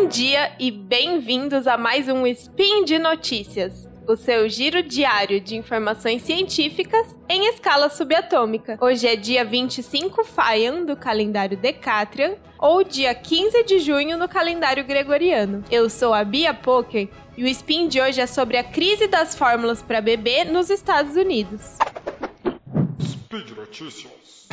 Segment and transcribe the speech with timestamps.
[0.00, 5.56] Bom dia e bem-vindos a mais um Spin de Notícias, o seu giro diário de
[5.56, 8.78] informações científicas em escala subatômica.
[8.80, 14.82] Hoje é dia 25 Faian do calendário Decatrian ou dia 15 de junho no calendário
[14.84, 15.62] gregoriano.
[15.70, 19.36] Eu sou a Bia Poker e o Spin de hoje é sobre a crise das
[19.36, 21.76] fórmulas para bebê nos Estados Unidos.
[23.02, 24.48] Speed Notícias.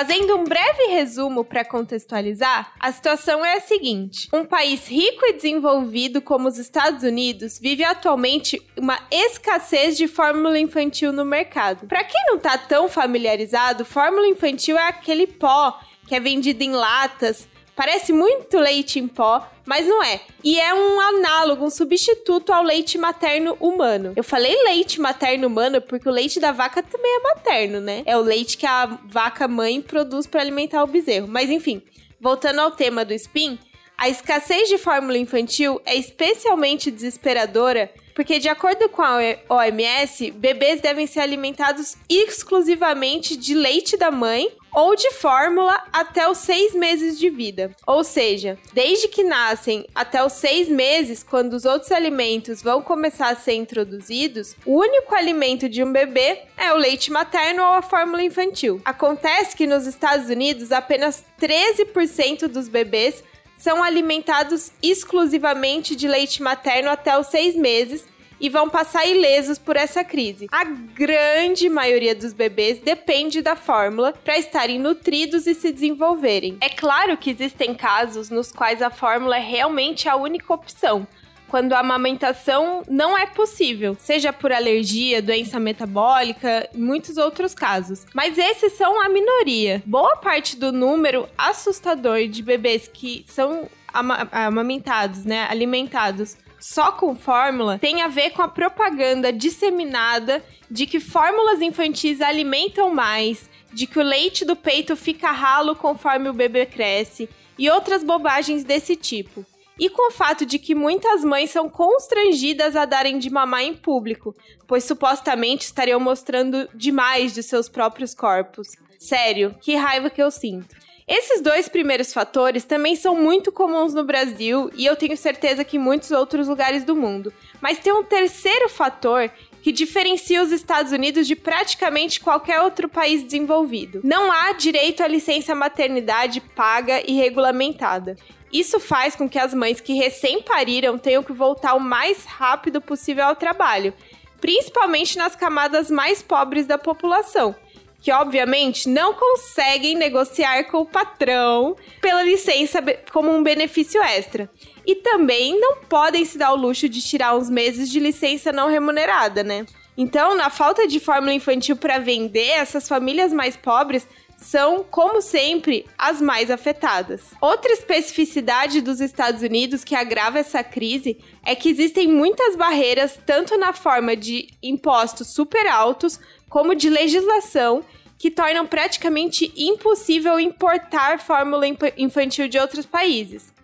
[0.00, 5.34] Fazendo um breve resumo para contextualizar, a situação é a seguinte: um país rico e
[5.34, 11.86] desenvolvido como os Estados Unidos vive atualmente uma escassez de fórmula infantil no mercado.
[11.86, 15.78] Para quem não está tão familiarizado, fórmula infantil é aquele pó
[16.08, 20.20] que é vendido em latas Parece muito leite em pó, mas não é.
[20.44, 24.12] E é um análogo, um substituto ao leite materno humano.
[24.16, 28.02] Eu falei leite materno humano porque o leite da vaca também é materno, né?
[28.04, 31.28] É o leite que a vaca mãe produz para alimentar o bezerro.
[31.28, 31.82] Mas enfim,
[32.20, 33.58] voltando ao tema do spin,
[33.96, 39.18] a escassez de fórmula infantil é especialmente desesperadora porque, de acordo com a
[39.48, 46.38] OMS, bebês devem ser alimentados exclusivamente de leite da mãe ou de fórmula até os
[46.38, 47.70] seis meses de vida.
[47.86, 53.30] Ou seja, desde que nascem até os seis meses, quando os outros alimentos vão começar
[53.30, 57.82] a ser introduzidos, o único alimento de um bebê é o leite materno ou a
[57.82, 58.80] fórmula infantil.
[58.84, 63.22] Acontece que nos Estados Unidos apenas 13% dos bebês
[63.60, 68.06] são alimentados exclusivamente de leite materno até os seis meses
[68.40, 70.48] e vão passar ilesos por essa crise.
[70.50, 76.56] A grande maioria dos bebês depende da fórmula para estarem nutridos e se desenvolverem.
[76.60, 81.06] É claro que existem casos nos quais a fórmula é realmente a única opção
[81.50, 88.06] quando a amamentação não é possível, seja por alergia, doença metabólica muitos outros casos.
[88.14, 89.82] Mas esses são a minoria.
[89.84, 97.78] Boa parte do número assustador de bebês que são amamentados, né, alimentados só com fórmula
[97.78, 103.98] tem a ver com a propaganda disseminada de que fórmulas infantis alimentam mais, de que
[103.98, 107.28] o leite do peito fica ralo conforme o bebê cresce
[107.58, 109.44] e outras bobagens desse tipo
[109.80, 113.74] e com o fato de que muitas mães são constrangidas a darem de mamar em
[113.74, 114.36] público,
[114.68, 118.68] pois supostamente estariam mostrando demais de seus próprios corpos.
[118.98, 120.76] Sério, que raiva que eu sinto.
[121.10, 125.76] Esses dois primeiros fatores também são muito comuns no Brasil e eu tenho certeza que
[125.76, 127.32] em muitos outros lugares do mundo.
[127.60, 129.28] Mas tem um terceiro fator
[129.60, 134.00] que diferencia os Estados Unidos de praticamente qualquer outro país desenvolvido.
[134.04, 138.14] Não há direito à licença maternidade paga e regulamentada.
[138.52, 142.80] Isso faz com que as mães que recém pariram tenham que voltar o mais rápido
[142.80, 143.92] possível ao trabalho,
[144.40, 147.56] principalmente nas camadas mais pobres da população,
[148.00, 154.50] que obviamente não conseguem negociar com o patrão pela licença como um benefício extra.
[154.86, 158.68] E também não podem se dar o luxo de tirar uns meses de licença não
[158.68, 159.66] remunerada, né?
[159.96, 164.06] Então, na falta de fórmula infantil para vender, essas famílias mais pobres
[164.40, 167.20] são, como sempre, as mais afetadas.
[167.40, 173.58] Outra especificidade dos Estados Unidos que agrava essa crise é que existem muitas barreiras, tanto
[173.58, 176.18] na forma de impostos super altos,
[176.50, 177.82] como de legislação
[178.18, 181.64] que tornam praticamente impossível importar fórmula
[181.96, 183.54] infantil de outros países.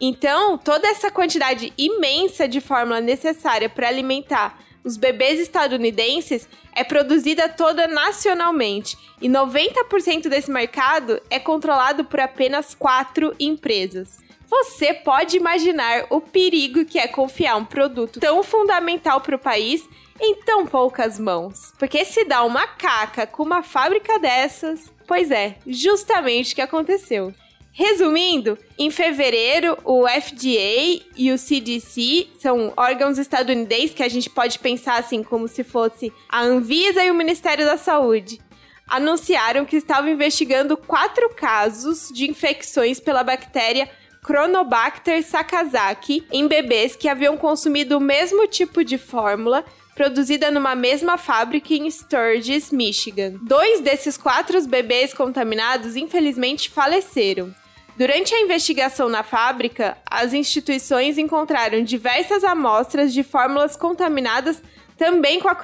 [0.00, 7.48] Então, toda essa quantidade imensa de fórmula necessária para alimentar os bebês estadunidenses é produzida
[7.48, 14.18] toda nacionalmente e 90% desse mercado é controlado por apenas quatro empresas.
[14.48, 19.82] Você pode imaginar o perigo que é confiar um produto tão fundamental para o país
[20.20, 21.72] em tão poucas mãos.
[21.78, 27.34] Porque se dá uma caca com uma fábrica dessas, pois é, justamente o que aconteceu.
[27.72, 34.58] Resumindo, em fevereiro, o FDA e o CDC são órgãos estadunidenses que a gente pode
[34.58, 38.40] pensar assim como se fosse a Anvisa e o Ministério da Saúde.
[38.88, 43.90] Anunciaram que estavam investigando quatro casos de infecções pela bactéria
[44.26, 49.64] Chronobacter sakazaki em bebês que haviam consumido o mesmo tipo de fórmula
[49.94, 53.34] produzida numa mesma fábrica em Sturgis, Michigan.
[53.42, 57.54] Dois desses quatro bebês contaminados, infelizmente, faleceram.
[57.96, 64.60] Durante a investigação na fábrica, as instituições encontraram diversas amostras de fórmulas contaminadas
[64.98, 65.56] também com a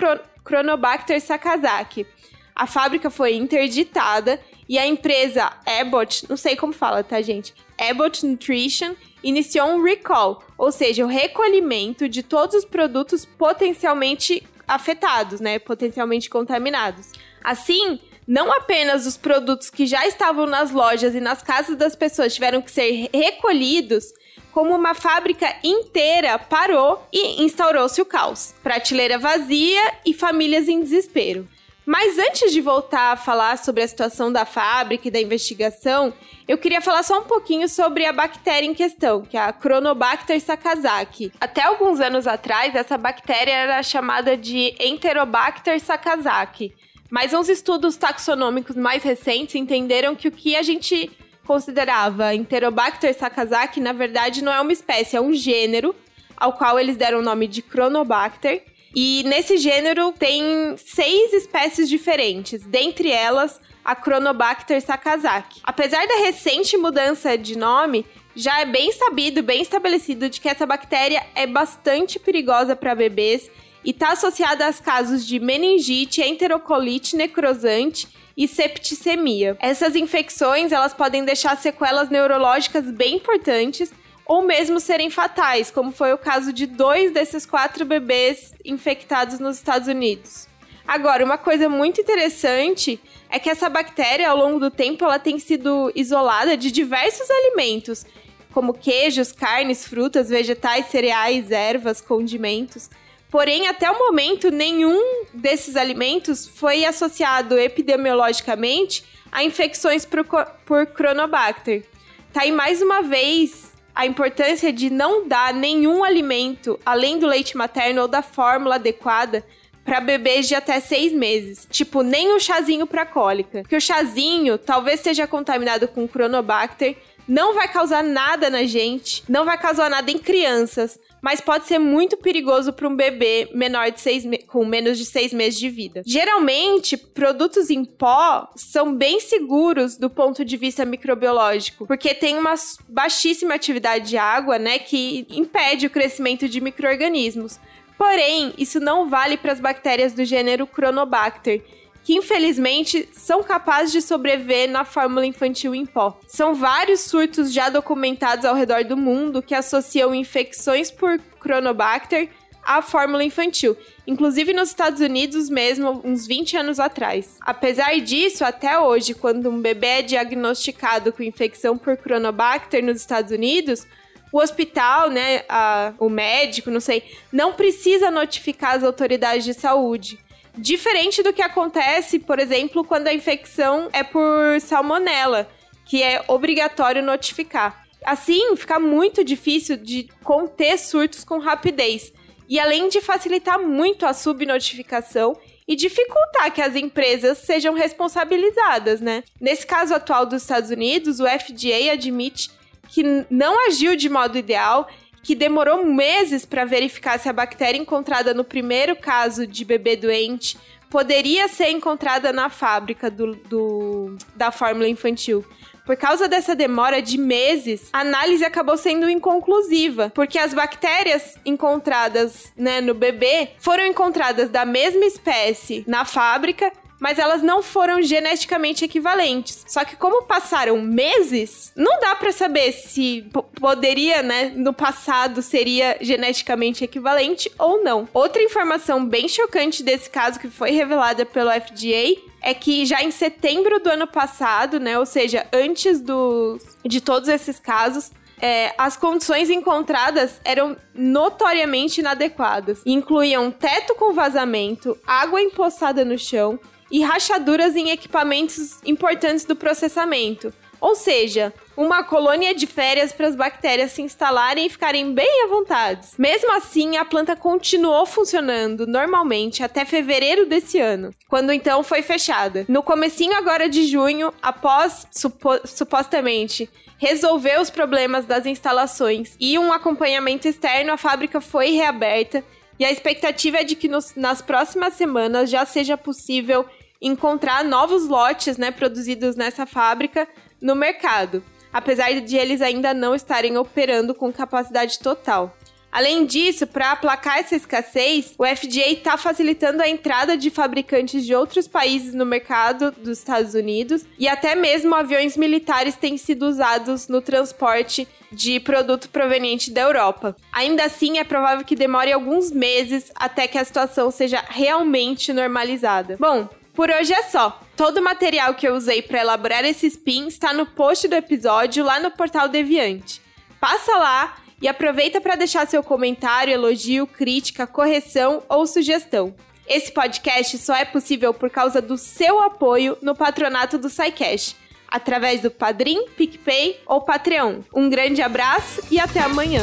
[0.47, 2.07] Chronobacter sakazaki.
[2.55, 4.39] A fábrica foi interditada
[4.69, 7.53] e a empresa Abbott, não sei como fala, tá, gente?
[7.83, 15.41] Abbott Nutrition iniciou um recall, ou seja, o recolhimento de todos os produtos potencialmente afetados,
[15.41, 17.13] né, potencialmente contaminados.
[17.43, 22.35] Assim, não apenas os produtos que já estavam nas lojas e nas casas das pessoas
[22.35, 24.13] tiveram que ser recolhidos,
[24.53, 28.55] como uma fábrica inteira parou e instaurou-se o caos.
[28.63, 31.49] Prateleira vazia e famílias em desespero.
[31.85, 36.13] Mas antes de voltar a falar sobre a situação da fábrica e da investigação,
[36.47, 40.41] eu queria falar só um pouquinho sobre a bactéria em questão, que é a Chronobacter
[40.41, 41.33] sakazaki.
[41.41, 46.73] Até alguns anos atrás, essa bactéria era chamada de Enterobacter sakazaki.
[47.11, 51.11] Mas uns estudos taxonômicos mais recentes entenderam que o que a gente
[51.45, 55.95] considerava Enterobacter sakazaki, na verdade, não é uma espécie, é um gênero,
[56.37, 58.65] ao qual eles deram o nome de Chronobacter.
[58.95, 65.61] E nesse gênero tem seis espécies diferentes, dentre elas a Chronobacter sakazaki.
[65.65, 70.67] Apesar da recente mudança de nome, já é bem sabido, bem estabelecido de que essa
[70.67, 73.51] bactéria é bastante perigosa para bebês
[73.85, 79.57] e está associada a casos de meningite, enterocolite necrosante e septicemia.
[79.61, 83.93] Essas infecções, elas podem deixar sequelas neurológicas bem importantes
[84.27, 89.57] ou mesmo serem fatais, como foi o caso de dois desses quatro bebês infectados nos
[89.57, 90.49] Estados Unidos.
[90.87, 95.39] Agora, uma coisa muito interessante é que essa bactéria, ao longo do tempo, ela tem
[95.39, 98.05] sido isolada de diversos alimentos,
[98.53, 102.91] como queijos, carnes, frutas, vegetais, cereais, ervas, condimentos.
[103.31, 110.25] Porém, até o momento, nenhum desses alimentos foi associado epidemiologicamente a infecções por,
[110.67, 111.85] por Chronobacter.
[112.33, 117.57] Tá aí mais uma vez a importância de não dar nenhum alimento além do leite
[117.57, 119.45] materno ou da fórmula adequada
[119.85, 121.67] para bebês de até seis meses.
[121.71, 123.63] Tipo, nem o chazinho para cólica.
[123.65, 129.45] Que o chazinho talvez esteja contaminado com Chronobacter, não vai causar nada na gente, não
[129.45, 134.01] vai causar nada em crianças, mas pode ser muito perigoso para um bebê menor de
[134.01, 136.03] seis com menos de seis meses de vida.
[136.05, 142.55] Geralmente, produtos em pó são bem seguros do ponto de vista microbiológico, porque tem uma
[142.89, 147.59] baixíssima atividade de água, né, que impede o crescimento de micro-organismos.
[147.97, 151.63] Porém, isso não vale para as bactérias do gênero Chronobacter,
[152.03, 156.19] que infelizmente são capazes de sobreviver na fórmula infantil em pó.
[156.27, 162.29] São vários surtos já documentados ao redor do mundo que associam infecções por Chronobacter
[162.65, 163.77] à fórmula infantil,
[164.07, 167.37] inclusive nos Estados Unidos mesmo, uns 20 anos atrás.
[167.41, 173.33] Apesar disso, até hoje, quando um bebê é diagnosticado com infecção por Chronobacter nos Estados
[173.33, 173.85] Unidos,
[174.33, 177.03] o hospital, né, a, o médico, não sei,
[177.33, 180.19] não precisa notificar as autoridades de saúde.
[180.57, 185.49] Diferente do que acontece, por exemplo, quando a infecção é por salmonela,
[185.85, 187.87] que é obrigatório notificar.
[188.05, 192.13] Assim, fica muito difícil de conter surtos com rapidez.
[192.49, 199.25] E além de facilitar muito a subnotificação e dificultar que as empresas sejam responsabilizadas, né?
[199.41, 202.51] Nesse caso atual dos Estados Unidos, o FDA admite
[202.89, 204.89] que não agiu de modo ideal
[205.23, 210.59] que demorou meses para verificar se a bactéria encontrada no primeiro caso de bebê doente
[210.91, 215.43] poderia ser encontrada na fábrica do, do, da fórmula infantil.
[215.87, 222.53] Por causa dessa demora de meses, a análise acabou sendo inconclusiva, porque as bactérias encontradas
[222.57, 226.71] né, no bebê foram encontradas da mesma espécie na fábrica
[227.03, 229.65] mas elas não foram geneticamente equivalentes.
[229.67, 233.29] Só que como passaram meses, não dá para saber se
[233.61, 238.09] poderia, né, no passado seria geneticamente equivalente ou não.
[238.15, 243.11] Outra informação bem chocante desse caso que foi revelada pelo FDA é que já em
[243.11, 248.97] setembro do ano passado, né, ou seja, antes do, de todos esses casos, é, as
[248.97, 252.83] condições encontradas eram notoriamente inadequadas.
[252.85, 256.59] Incluíam teto com vazamento, água empoçada no chão,
[256.93, 260.53] e rachaduras em equipamentos importantes do processamento.
[260.83, 265.47] Ou seja, uma colônia de férias para as bactérias se instalarem e ficarem bem à
[265.47, 266.09] vontade.
[266.19, 272.67] Mesmo assim, a planta continuou funcionando normalmente até fevereiro desse ano, quando então foi fechada.
[272.69, 276.69] No comecinho agora de junho, após supo supostamente
[276.99, 282.45] resolver os problemas das instalações e um acompanhamento externo, a fábrica foi reaberta
[282.77, 286.67] e a expectativa é de que nos, nas próximas semanas já seja possível
[287.03, 290.29] encontrar novos lotes, né, produzidos nessa fábrica
[290.61, 291.43] no mercado,
[291.73, 295.53] apesar de eles ainda não estarem operando com capacidade total.
[295.93, 301.35] Além disso, para aplacar essa escassez, o FDA está facilitando a entrada de fabricantes de
[301.35, 307.09] outros países no mercado dos Estados Unidos e até mesmo aviões militares têm sido usados
[307.09, 310.35] no transporte de produto proveniente da Europa.
[310.51, 316.17] Ainda assim, é provável que demore alguns meses até que a situação seja realmente normalizada.
[316.19, 317.61] Bom, por hoje é só.
[317.77, 321.85] Todo o material que eu usei para elaborar esse spin está no post do episódio
[321.85, 323.21] lá no portal Deviante.
[323.61, 329.35] Passa lá e aproveita para deixar seu comentário, elogio, crítica, correção ou sugestão.
[329.67, 334.57] Esse podcast só é possível por causa do seu apoio no patronato do SciCash,
[334.89, 337.61] através do Padrim, PicPay ou Patreon.
[337.75, 339.63] Um grande abraço e até amanhã!